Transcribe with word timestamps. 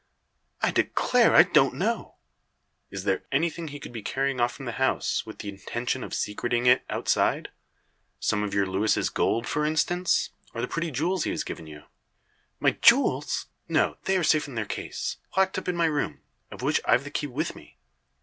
"I 0.63 0.71
declare 0.71 1.35
I 1.35 1.43
don't 1.43 1.75
know." 1.75 2.15
"Is 2.89 3.03
there 3.03 3.21
anything 3.31 3.67
he 3.67 3.79
could 3.79 3.91
be 3.93 4.01
carrying 4.01 4.39
off 4.41 4.51
from 4.53 4.65
the 4.65 4.71
house, 4.81 5.27
with 5.27 5.37
the 5.37 5.49
intention 5.49 6.03
of 6.03 6.15
secreting 6.15 6.65
it 6.65 6.81
outside? 6.89 7.49
Some 8.19 8.41
of 8.41 8.51
your 8.51 8.65
Luis's 8.65 9.11
gold 9.11 9.45
for 9.47 9.63
instance, 9.63 10.31
or 10.55 10.61
the 10.61 10.67
pretty 10.67 10.89
jewels 10.89 11.25
he 11.25 11.29
has 11.29 11.43
given 11.43 11.67
you?" 11.67 11.83
"My 12.59 12.71
jewels! 12.81 13.45
No; 13.69 13.97
they 14.05 14.17
are 14.17 14.23
safe 14.23 14.47
in 14.47 14.55
their 14.55 14.65
case; 14.65 15.17
locked 15.37 15.59
up 15.59 15.67
in 15.67 15.75
my 15.75 15.85
room, 15.85 16.21
of 16.49 16.63
which 16.63 16.81
I've 16.85 17.03
the 17.03 17.11
key 17.11 17.27
with 17.27 17.55
me. 17.55 17.77